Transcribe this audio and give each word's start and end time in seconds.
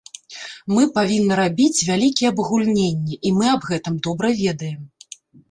Мы 0.75 0.85
павінны 0.95 1.33
рабіць 1.41 1.85
вялікія 1.89 2.31
абагульненні, 2.33 3.19
і 3.29 3.35
мы 3.37 3.45
аб 3.53 3.61
гэтым 3.71 4.01
добра 4.09 4.27
ведаем. 4.43 4.81